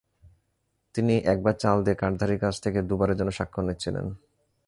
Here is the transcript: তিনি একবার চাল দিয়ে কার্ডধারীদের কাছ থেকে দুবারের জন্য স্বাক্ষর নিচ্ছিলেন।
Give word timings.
তিনি 0.95 1.15
একবার 1.33 1.53
চাল 1.53 1.77
দিয়ে 1.83 1.99
কার্ডধারীদের 2.01 2.41
কাছ 2.43 2.55
থেকে 2.61 2.79
দুবারের 2.89 3.17
জন্য 3.17 3.31
স্বাক্ষর 3.31 3.63
নিচ্ছিলেন। 3.63 4.05